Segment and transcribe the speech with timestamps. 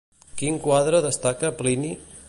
[0.41, 1.95] Quin quadre destaca Plini?